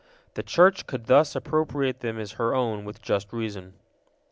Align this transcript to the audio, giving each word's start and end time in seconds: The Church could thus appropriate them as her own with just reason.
The 0.33 0.41
Church 0.41 0.87
could 0.87 1.05
thus 1.05 1.35
appropriate 1.35 1.99
them 1.99 2.17
as 2.17 2.31
her 2.31 2.55
own 2.55 2.85
with 2.85 3.03
just 3.03 3.31
reason. 3.31 3.73